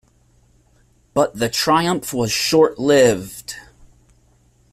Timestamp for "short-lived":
2.31-3.53